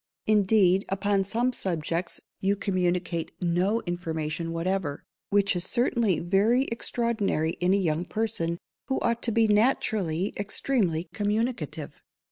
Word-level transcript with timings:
_Indeed, 0.25 0.83
upon 0.89 1.23
some 1.23 1.53
subjects, 1.53 2.19
you 2.39 2.55
communicate 2.55 3.29
no 3.39 3.81
information 3.83 4.51
whatever, 4.51 5.03
which 5.29 5.55
is 5.55 5.63
certainly 5.63 6.17
very 6.19 6.63
extraordinary 6.71 7.51
in 7.59 7.71
a 7.75 7.77
young 7.77 8.05
person, 8.05 8.57
who 8.87 8.99
ought 9.01 9.21
to 9.21 9.31
be 9.31 9.47
naturally 9.47 10.33
extremely 10.37 11.07
communicative. 11.13 12.01